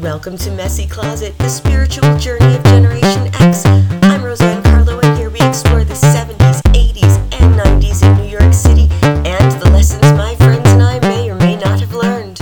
[0.00, 3.64] Welcome to Messy Closet, the spiritual journey of Generation X.
[3.64, 8.52] I'm Roseanne Carlo, and here we explore the 70s, 80s, and 90s in New York
[8.52, 12.36] City and the lessons my friends and I may or may not have learned.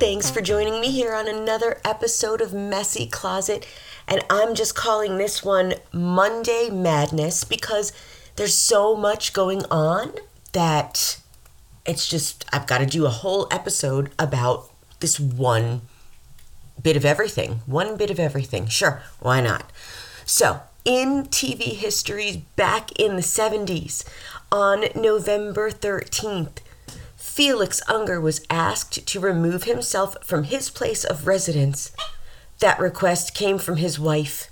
[0.00, 3.66] Thanks for joining me here on another episode of Messy Closet,
[4.08, 7.92] and I'm just calling this one Monday Madness because
[8.36, 10.14] there's so much going on
[10.52, 11.20] that
[11.84, 14.70] it's just, I've got to do a whole episode about
[15.00, 15.82] this one
[16.82, 17.60] bit of everything.
[17.66, 18.66] One bit of everything.
[18.66, 19.70] Sure, why not?
[20.24, 24.04] So, in TV history, back in the 70s,
[24.50, 26.58] on November 13th,
[27.16, 31.92] Felix Unger was asked to remove himself from his place of residence.
[32.58, 34.50] That request came from his wife.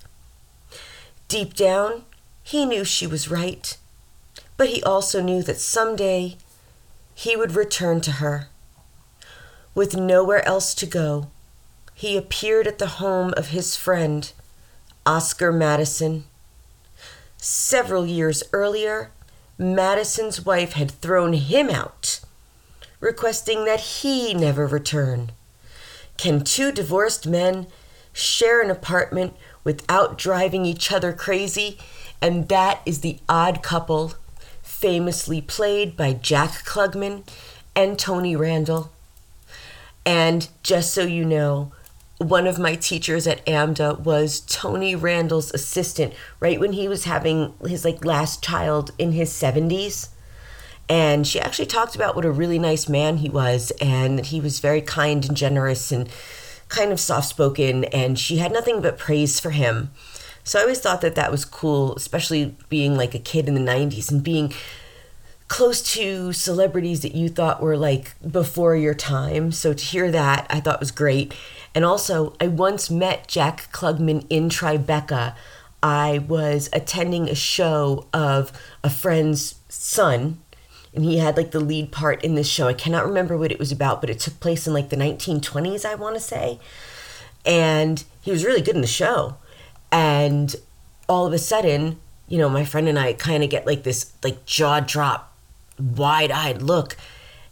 [1.29, 2.05] Deep down,
[2.43, 3.77] he knew she was right,
[4.57, 6.37] but he also knew that someday
[7.15, 8.49] he would return to her.
[9.75, 11.29] With nowhere else to go,
[11.99, 14.31] he appeared at the home of his friend,
[15.05, 16.23] Oscar Madison.
[17.39, 19.11] Several years earlier,
[19.59, 22.21] Madison's wife had thrown him out,
[23.01, 25.33] requesting that he never return.
[26.17, 27.67] Can two divorced men
[28.13, 31.79] share an apartment without driving each other crazy?
[32.23, 34.15] And that is the odd couple,
[34.63, 37.25] famously played by Jack Klugman
[37.75, 38.93] and Tony Randall.
[40.07, 41.73] And just so you know,
[42.19, 47.55] one of my teachers at AMDA was Tony Randall's assistant right when he was having
[47.65, 50.09] his like last child in his 70s.
[50.89, 54.41] And she actually talked about what a really nice man he was and that he
[54.41, 56.09] was very kind and generous and
[56.69, 59.91] kind of soft spoken and she had nothing but praise for him.
[60.43, 63.61] So I always thought that that was cool, especially being like a kid in the
[63.61, 64.53] 90s and being
[65.49, 69.51] close to celebrities that you thought were like before your time.
[69.51, 71.35] So to hear that, I thought was great.
[71.75, 75.35] And also, I once met Jack Klugman in Tribeca.
[75.83, 78.53] I was attending a show of
[78.83, 80.41] a friend's son,
[80.95, 82.67] and he had like the lead part in this show.
[82.67, 85.85] I cannot remember what it was about, but it took place in like the 1920s,
[85.85, 86.59] I want to say.
[87.47, 89.37] And he was really good in the show.
[89.93, 90.55] And
[91.09, 91.99] all of a sudden,
[92.29, 95.28] you know, my friend and I kind of get like this like jaw drop,
[95.79, 96.97] wide eyed look.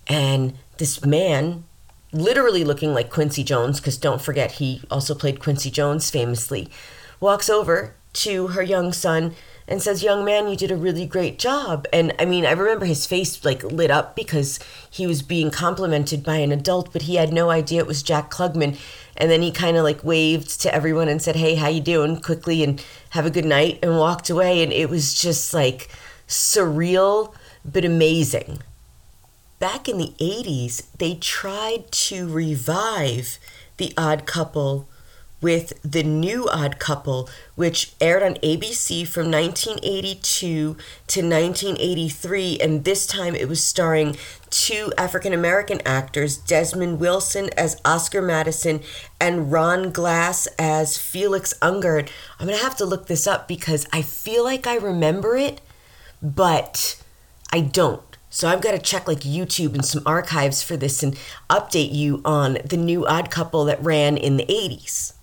[0.06, 1.64] And this man
[2.12, 6.68] literally looking like Quincy Jones, because don't forget he also played Quincy Jones famously,
[7.20, 9.34] walks over to her young son
[9.68, 11.86] and says, Young man, you did a really great job.
[11.92, 14.58] And I mean, I remember his face like lit up because
[14.88, 18.30] he was being complimented by an adult, but he had no idea it was Jack
[18.30, 18.78] Klugman.
[19.16, 22.20] And then he kind of like waved to everyone and said, Hey, how you doing?
[22.20, 24.62] quickly and have a good night and walked away.
[24.62, 25.88] And it was just like
[26.28, 27.34] surreal,
[27.72, 28.58] but amazing
[29.58, 33.38] back in the 80s, they tried to revive
[33.78, 34.88] The Odd Couple
[35.40, 42.58] with The New Odd Couple, which aired on ABC from 1982 to 1983.
[42.58, 44.16] And this time it was starring
[44.50, 48.80] two African American actors, Demond Wilson as Oscar Madison
[49.20, 52.06] and Ron Glass as Felix Unger.
[52.38, 55.60] I'm going to have to look this up because I feel like I remember it,
[56.22, 57.02] but
[57.56, 58.02] I don't.
[58.28, 61.18] So I've got to check like YouTube and some archives for this and
[61.48, 65.14] update you on the new odd couple that ran in the 80s.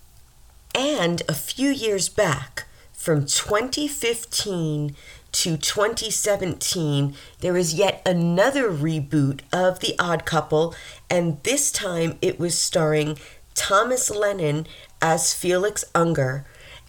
[0.74, 4.96] And a few years back, from 2015
[5.30, 10.74] to 2017, there was yet another reboot of The Odd Couple,
[11.08, 13.16] and this time it was starring
[13.54, 14.66] Thomas Lennon
[15.00, 16.44] as Felix Unger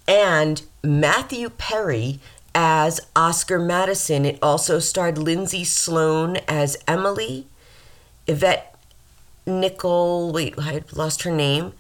[0.08, 2.20] and Matthew Perry
[2.56, 4.26] as Oscar Madison.
[4.26, 7.48] It also starred Lindsay Sloane as Emily,
[8.26, 8.76] Yvette
[9.46, 11.74] Nicole, wait, I lost her name.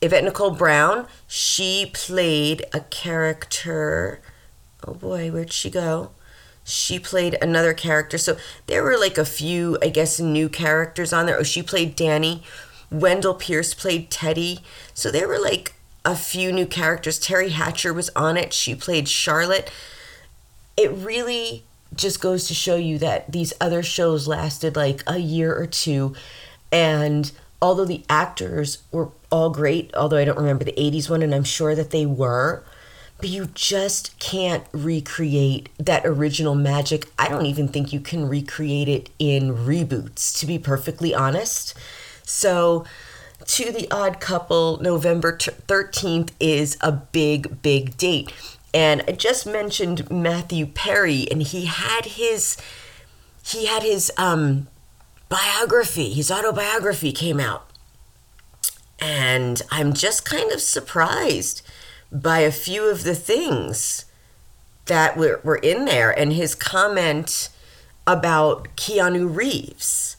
[0.00, 1.06] Yvette Nicole Brown.
[1.28, 4.20] She played a character.
[4.84, 6.10] Oh boy, where'd she go?
[6.64, 8.18] She played another character.
[8.18, 8.36] So
[8.66, 11.38] there were like a few, I guess, new characters on there.
[11.38, 12.42] Oh, she played Dani.
[12.90, 14.60] Wendell Pierce played Teddy.
[14.92, 15.74] So there were like
[16.04, 17.20] a few new characters.
[17.20, 18.52] Teri Hatcher was on it.
[18.52, 19.70] She played Charlotte.
[20.76, 21.64] It really
[21.94, 26.14] just goes to show you that these other shows lasted like a year or two.
[26.70, 31.34] And although the actors were all great, although I don't remember the 80s one, and
[31.34, 32.64] I'm sure that they were,
[33.18, 37.08] but you just can't recreate that original magic.
[37.18, 41.74] I don't even think you can recreate it in reboots, to be perfectly honest.
[42.24, 42.84] So,
[43.46, 48.32] to the odd couple, November 13th is a big, big date.
[48.74, 52.56] And I just mentioned Matthew Perry, and he had his
[53.44, 54.68] he had his um,
[55.28, 57.68] biography, his autobiography came out.
[59.00, 61.62] And I'm just kind of surprised
[62.12, 64.04] by a few of the things
[64.86, 67.48] that were, were in there and his comment
[68.06, 70.16] about Keanu Reeves.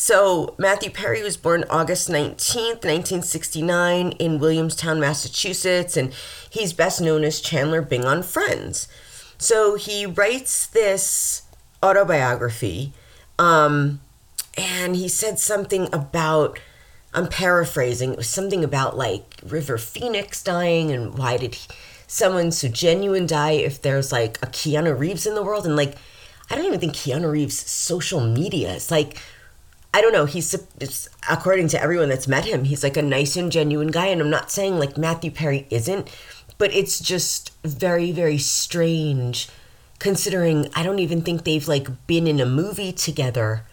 [0.00, 6.14] So, Matthew Perry was born August 19th, 1969, in Williamstown, Massachusetts, and
[6.48, 8.86] he's best known as Chandler Bing on Friends.
[9.38, 11.42] So, he writes this
[11.82, 12.92] autobiography,
[13.40, 14.00] um,
[14.56, 16.60] and he said something about,
[17.12, 21.68] I'm paraphrasing, it was something about like River Phoenix dying, and why did he,
[22.06, 25.66] someone so genuine die if there's like a Keanu Reeves in the world?
[25.66, 25.96] And like,
[26.48, 29.20] I don't even think Keanu Reeves' social media is like,
[29.94, 30.26] I don't know.
[30.26, 30.54] He's
[31.28, 34.06] according to everyone that's met him, he's like a nice and genuine guy.
[34.06, 36.08] And I'm not saying like Matthew Perry isn't,
[36.58, 39.48] but it's just very, very strange
[39.98, 43.64] considering I don't even think they've like been in a movie together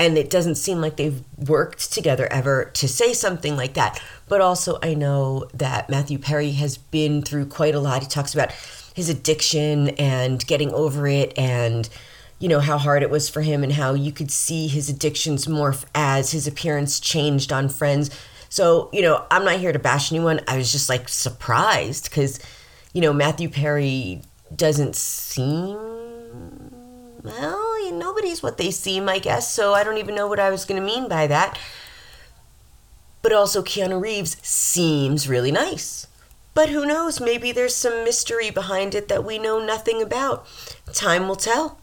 [0.00, 4.02] and it doesn't seem like they've worked together ever to say something like that.
[4.28, 8.02] But also, I know that Matthew Perry has been through quite a lot.
[8.02, 8.50] He talks about
[8.94, 11.86] his addiction and getting over it and
[12.40, 15.46] you know how hard it was for him and how you could see his addictions
[15.46, 18.10] morph as his appearance changed on friends.
[18.48, 20.40] So you know i'm not here to bash anyone.
[20.48, 22.40] I was just like surprised because
[22.92, 24.22] you know matthew perry
[24.56, 25.76] doesn't seem
[27.22, 30.64] well nobody's what they seem i guess so i don't even know what i was
[30.64, 31.58] going to mean by that.
[33.22, 36.06] But also keanu reeves seems really nice.
[36.54, 37.20] But who knows?
[37.20, 40.46] Maybe there's some mystery behind it that we know nothing about.
[40.92, 41.78] Time will tell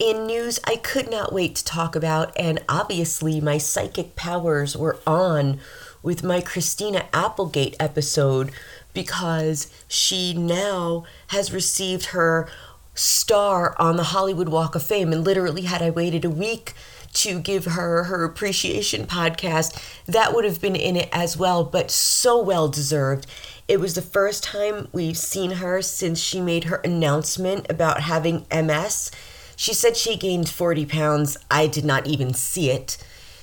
[0.00, 4.98] in news I could not wait to talk about, and obviously my psychic powers were
[5.06, 5.60] on
[6.02, 8.50] with my Christina Applegate episode
[8.94, 12.48] because she now has received her
[12.94, 15.12] star on the Hollywood Walk of Fame.
[15.12, 16.72] And literally, had I waited a week
[17.12, 21.90] to give her her appreciation podcast, that would have been in it as well, but
[21.90, 23.26] so well deserved.
[23.68, 28.46] It was the first time we've seen her since she made her announcement about having
[28.50, 29.10] MS
[29.60, 31.36] she said she gained 40 pounds.
[31.50, 32.96] I did not even see it.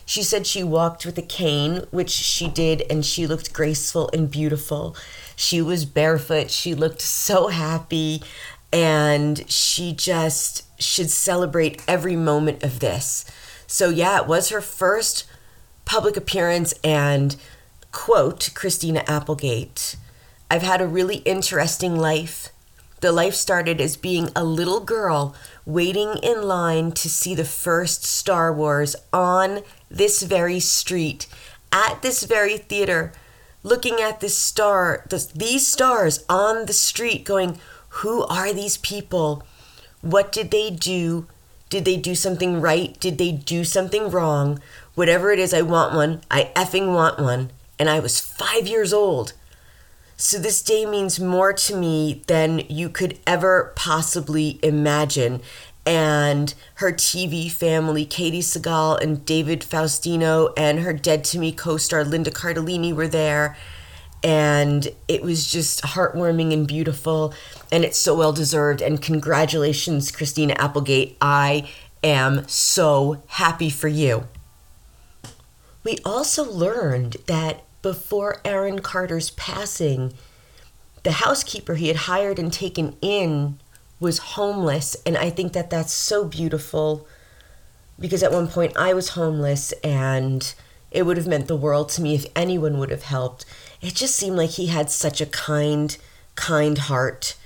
[0.03, 4.31] She said she walked with a cane, which she did, and she looked graceful and
[4.31, 4.95] beautiful.
[5.35, 6.49] She was barefoot.
[6.49, 8.23] She looked so happy,
[8.73, 13.23] and she just should celebrate every moment of this.
[13.67, 15.25] So, yeah, it was her first
[15.85, 17.35] public appearance, and
[17.91, 19.95] quote Christina Applegate
[20.49, 22.49] I've had a really interesting life.
[22.99, 25.35] The life started as being a little girl
[25.65, 31.27] waiting in line to see the first Star Wars on this very street,
[31.71, 33.13] at this very theater,
[33.61, 37.59] looking at this star, this, these stars on the street, going,
[38.01, 39.43] Who are these people?
[40.01, 41.27] What did they do?
[41.69, 42.99] Did they do something right?
[42.99, 44.59] Did they do something wrong?
[44.95, 46.21] Whatever it is, I want one.
[46.31, 47.51] I effing want one.
[47.77, 49.33] And I was five years old.
[50.19, 55.41] So this day means more to me than you could ever possibly imagine.
[55.85, 61.77] And her TV family, Katey Sagal and David Faustino, and her Dead to Me co
[61.77, 63.55] star Linda Cardellini were there.
[64.23, 67.31] And it was just heartwarming and beautiful.
[67.71, 68.81] And it's so well deserved.
[68.81, 71.15] And congratulations, Christina Applegate.
[71.21, 71.69] I
[72.03, 74.27] am so happy for you.
[75.83, 80.11] We also learned that before Aaron Carter's passing,
[81.03, 83.59] the housekeeper he had hired and taken in
[83.97, 84.97] was homeless.
[85.05, 87.07] And I think that that's so beautiful
[87.97, 90.53] because at one point I was homeless and
[90.91, 93.45] it would have meant the world to me if anyone would have helped.
[93.81, 95.95] It just seemed like he had such a kind,
[96.35, 97.37] kind heart.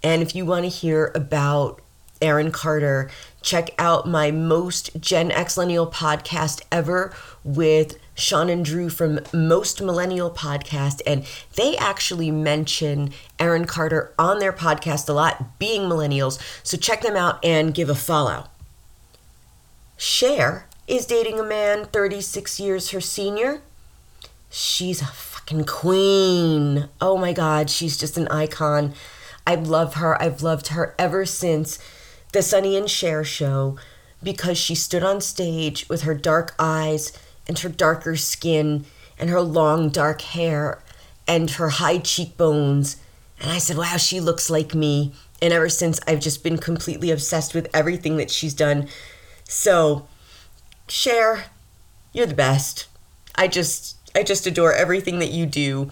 [0.00, 1.80] And if you want to hear about
[2.22, 3.10] Aaron Carter,
[3.42, 7.14] check out my most Gen X Millennial podcast ever
[7.44, 14.40] with Sean and Drew from Most Millennial Podcast, and they actually mention Aaron Carter on
[14.40, 16.40] their podcast a lot, being millennials.
[16.64, 18.46] So check them out and give a follow.
[19.96, 23.60] Cher is dating a man 36 years her senior.
[24.50, 26.88] She's a fucking queen.
[27.00, 28.94] Oh my God, she's just an icon.
[29.46, 30.20] I love her.
[30.20, 31.78] I've loved her ever since
[32.32, 33.76] the Sonny and Cher show
[34.22, 37.12] because she stood on stage with her dark eyes
[37.46, 38.84] and her darker skin
[39.18, 40.82] and her long dark hair
[41.26, 42.96] and her high cheekbones.
[43.40, 45.12] And I said, wow, she looks like me.
[45.40, 48.88] And ever since, I've just been completely obsessed with everything that she's done.
[49.44, 50.08] So,
[50.88, 51.44] Cher,
[52.12, 52.86] you're the best.
[53.36, 55.90] I just, I just adore everything that you do.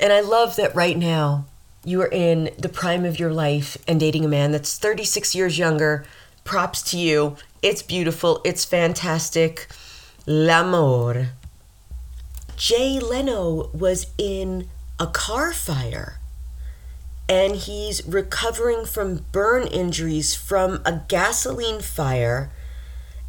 [0.00, 1.46] And I love that right now
[1.84, 5.58] you are in the prime of your life and dating a man that's 36 years
[5.58, 6.04] younger.
[6.44, 7.36] Props to you.
[7.62, 8.40] It's beautiful.
[8.44, 9.68] It's fantastic.
[10.26, 11.28] L'amour.
[12.56, 14.68] Jay Leno was in
[14.98, 16.18] a car fire
[17.28, 22.50] and he's recovering from burn injuries from a gasoline fire.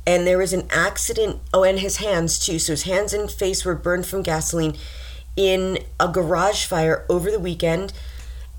[0.07, 1.41] And there was an accident.
[1.53, 2.57] Oh, and his hands too.
[2.59, 4.77] So his hands and face were burned from gasoline
[5.35, 7.91] in a garage fire over the weekend.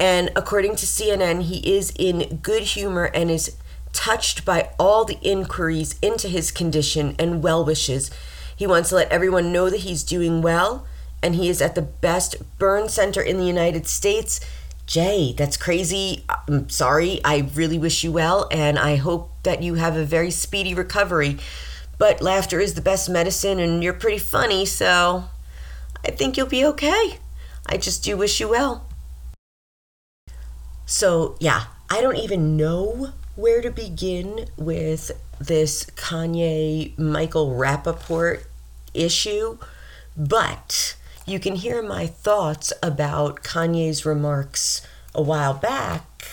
[0.00, 3.56] And according to CNN, he is in good humor and is
[3.92, 8.10] touched by all the inquiries into his condition and well wishes.
[8.56, 10.86] He wants to let everyone know that he's doing well
[11.22, 14.40] and he is at the best burn center in the United States.
[14.86, 16.24] Jay, that's crazy.
[16.28, 17.20] I'm sorry.
[17.24, 21.38] I really wish you well, and I hope that you have a very speedy recovery.
[21.98, 25.24] But laughter is the best medicine, and you're pretty funny, so
[26.04, 27.18] I think you'll be okay.
[27.66, 28.86] I just do wish you well.
[30.90, 38.42] So, yeah, I don't even know where to begin with this Kanye Michael Rapaport
[38.92, 39.58] issue,
[40.16, 46.26] but you can hear my thoughts about Kanye's remarks a while back,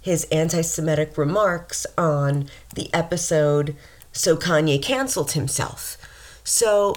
[0.00, 3.76] his anti Semitic remarks on the episode
[4.10, 5.96] So Kanye Canceled Himself.
[6.42, 6.96] So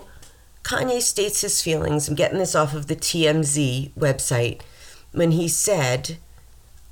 [0.64, 2.10] Kanye states his feelings.
[2.10, 4.62] I'm getting this off of the TMZ website
[5.12, 6.18] when he said,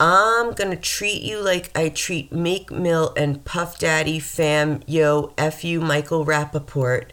[0.02, 5.64] I'm gonna treat you like I treat Meek Mill and Puff Daddy fam yo F
[5.64, 7.12] you Michael Rapaport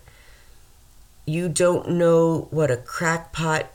[1.29, 3.67] you don't know what a crackpot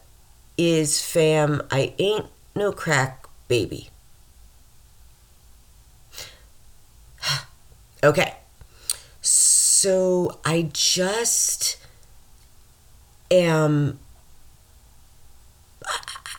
[0.58, 1.62] is, fam.
[1.70, 3.90] I ain't no crack baby.
[8.04, 8.34] okay.
[9.22, 11.78] So I just
[13.30, 14.00] am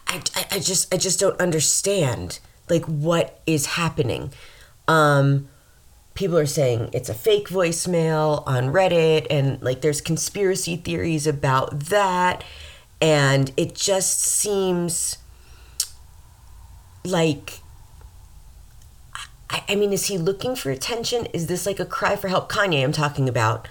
[0.08, 4.32] I, I, I just I just don't understand like what is happening.
[4.88, 5.48] Um
[6.14, 11.78] people are saying it's a fake voicemail on Reddit, and like there's conspiracy theories about
[11.80, 12.44] that.
[13.00, 15.18] And it just seems
[17.04, 17.60] like
[19.50, 21.26] I, I mean, is he looking for attention?
[21.26, 22.50] Is this like a cry for help?
[22.50, 23.68] Kanye, I'm talking about.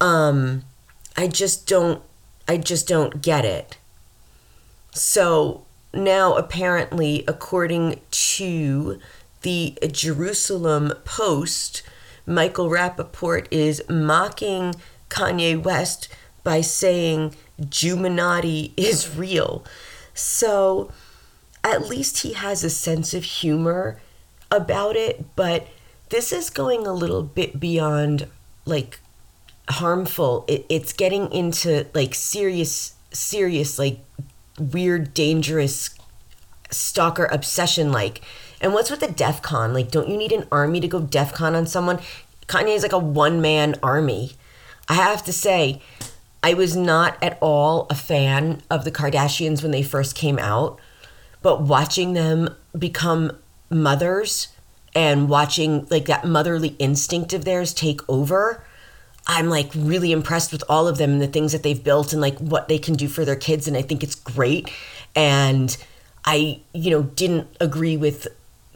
[0.00, 0.64] Um,
[1.16, 2.02] I just don't
[2.46, 3.76] I just don't get it.
[4.92, 8.98] So now apparently according to
[9.42, 11.82] the Jerusalem Post,
[12.26, 14.74] Michael Rapaport is mocking
[15.08, 16.08] Kanye West
[16.44, 19.64] by saying Juminati is real.
[20.14, 20.90] So
[21.64, 24.00] at least he has a sense of humor
[24.50, 25.68] about it, but
[26.10, 28.26] this is going a little bit beyond
[28.64, 29.00] like
[29.68, 30.44] harmful.
[30.48, 34.00] It, it's getting into like serious, serious, like
[34.60, 35.90] weird, dangerous
[36.70, 38.20] stalker obsession like
[38.60, 39.72] and what's with the DEF CON?
[39.72, 42.00] Like, don't you need an army to go DEF CON on someone?
[42.46, 44.32] Kanye is like a one man army.
[44.88, 45.80] I have to say,
[46.42, 50.78] I was not at all a fan of the Kardashians when they first came out,
[51.42, 53.36] but watching them become
[53.70, 54.48] mothers
[54.94, 58.64] and watching like that motherly instinct of theirs take over,
[59.28, 62.20] I'm like really impressed with all of them and the things that they've built and
[62.22, 63.68] like what they can do for their kids.
[63.68, 64.70] And I think it's great.
[65.14, 65.76] And
[66.24, 68.26] I, you know, didn't agree with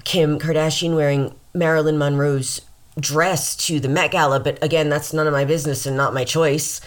[0.04, 2.60] Kim Kardashian wearing Marilyn Monroe's
[3.00, 6.24] dress to the Met Gala, but again, that's none of my business and not my
[6.24, 6.80] choice.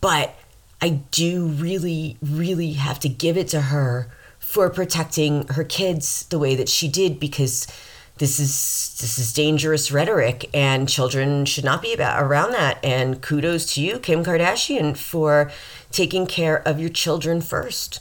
[0.00, 0.34] But
[0.82, 6.38] I do really, really have to give it to her for protecting her kids the
[6.38, 7.66] way that she did because
[8.20, 13.22] this is this is dangerous rhetoric and children should not be about around that and
[13.22, 15.50] kudos to you Kim Kardashian for
[15.90, 18.00] taking care of your children first.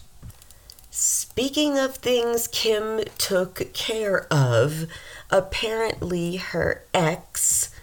[0.92, 4.88] Speaking of things Kim took care of,
[5.32, 7.74] apparently her ex,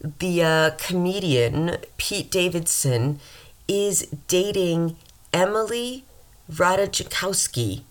[0.00, 3.20] the uh, comedian Pete Davidson,
[3.68, 4.96] is dating
[5.34, 6.04] Emily
[6.50, 7.82] Ratajkowski.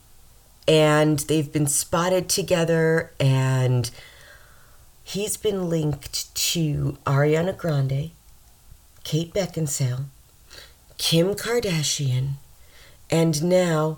[0.71, 3.91] And they've been spotted together, and
[5.03, 8.11] he's been linked to Ariana Grande,
[9.03, 10.05] Kate Beckinsale,
[10.97, 12.35] Kim Kardashian,
[13.09, 13.97] and now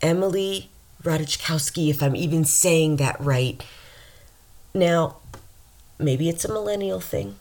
[0.00, 0.70] Emily
[1.02, 3.62] Ratajkowski, if I'm even saying that right.
[4.72, 5.16] Now,
[5.98, 7.36] maybe it's a millennial thing.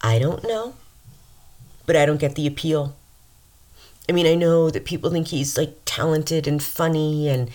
[0.00, 0.72] I don't know.
[1.84, 2.96] But I don't get the appeal.
[4.08, 7.50] I mean, I know that people think he's like talented and funny, and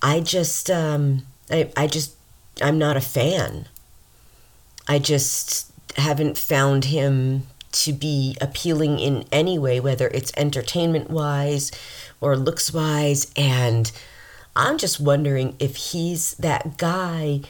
[0.00, 2.14] I just, um, I, I just,
[2.62, 3.66] I'm not a fan.
[4.86, 11.72] I just haven't found him to be appealing in any way, whether it's entertainment wise
[12.20, 13.32] or looks wise.
[13.36, 13.90] And
[14.54, 17.40] I'm just wondering if he's that guy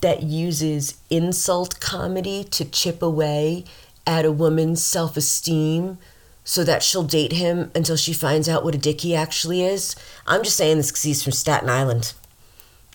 [0.00, 3.64] that uses insult comedy to chip away
[4.06, 5.98] at a woman's self esteem
[6.44, 9.96] so that she'll date him until she finds out what a dick he actually is.
[10.26, 12.12] I'm just saying this because he's from Staten Island.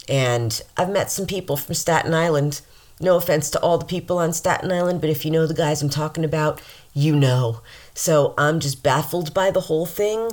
[0.07, 2.61] And I've met some people from Staten Island.
[3.01, 5.81] No offense to all the people on Staten Island, but if you know the guys
[5.81, 6.61] I'm talking about,
[6.93, 7.61] you know.
[7.93, 10.31] So I'm just baffled by the whole thing.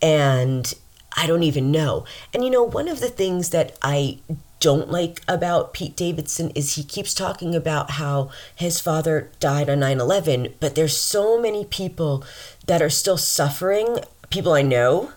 [0.00, 0.72] And
[1.16, 2.04] I don't even know.
[2.32, 4.18] And you know, one of the things that I
[4.66, 9.78] don't like about Pete Davidson is he keeps talking about how his father died on
[9.78, 12.24] 9 11, but there's so many people
[12.66, 15.12] that are still suffering, people I know,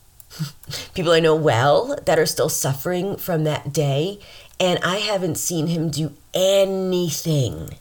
[0.94, 4.20] people I know well, that are still suffering from that day.
[4.58, 7.76] And I haven't seen him do anything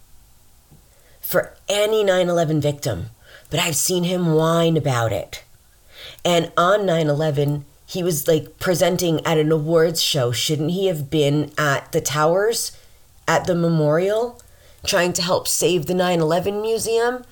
[1.22, 3.12] for any 9 11 victim,
[3.50, 5.46] but I've seen him whine about it.
[6.26, 10.34] And on 9 11, he was like presenting at an awards show.
[10.34, 12.78] Shouldn't he have been at the towers,
[13.28, 14.42] at the memorial,
[14.86, 17.24] trying to help save the 9 11 museum?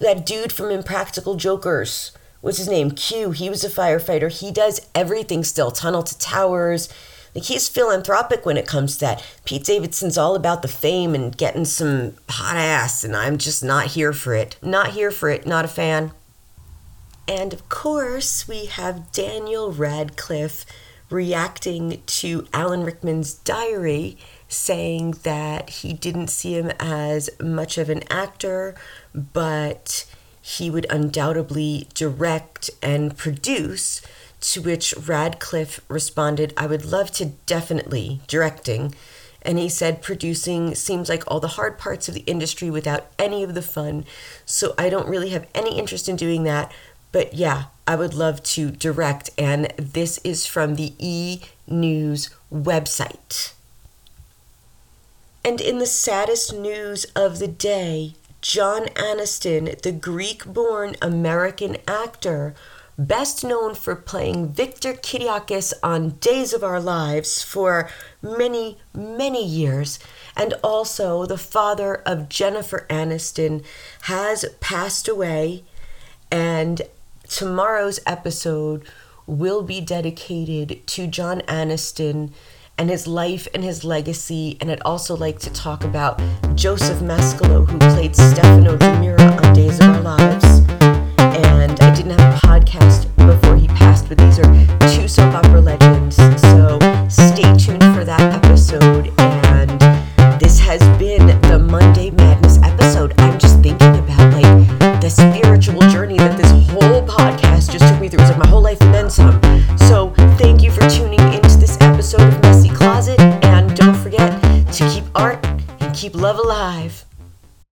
[0.00, 2.90] That dude from Impractical Jokers, what's his name?
[2.90, 3.30] Q.
[3.30, 4.28] He was a firefighter.
[4.28, 6.88] He does everything still tunnel to towers.
[7.32, 9.24] Like he's philanthropic when it comes to that.
[9.44, 13.86] Pete Davidson's all about the fame and getting some hot ass, and I'm just not
[13.86, 14.56] here for it.
[14.60, 15.46] Not here for it.
[15.46, 16.10] Not a fan.
[17.28, 20.66] And of course, we have Daniel Radcliffe
[21.08, 24.16] reacting to Alan Rickman's diary,
[24.48, 28.74] saying that he didn't see him as much of an actor,
[29.14, 30.06] but
[30.40, 34.02] he would undoubtedly direct and produce.
[34.40, 38.92] To which Radcliffe responded, I would love to definitely directing.
[39.42, 43.42] And he said, producing seems like all the hard parts of the industry without any
[43.42, 44.04] of the fun.
[44.44, 46.72] So I don't really have any interest in doing that
[47.12, 53.52] but yeah, I would love to direct, and this is from the E News website.
[55.44, 62.54] And in the saddest news of the day, John Aniston, the Greek born American actor,
[62.98, 67.88] best known for playing Victor Kiriakis on Days of Our Lives for
[68.20, 69.98] many, many years,
[70.36, 73.64] and also the father of Jennifer Aniston,
[74.02, 75.64] has passed away.
[76.30, 76.82] And
[77.32, 78.84] tomorrow's episode
[79.26, 82.32] will be dedicated to John Aniston
[82.76, 84.58] and his life and his legacy.
[84.60, 86.20] And I'd also like to talk about
[86.54, 89.21] Joseph Mascolo, who played Stefano DiMera